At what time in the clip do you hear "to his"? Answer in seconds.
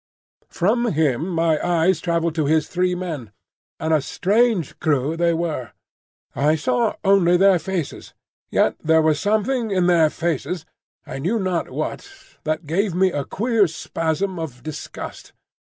2.33-2.67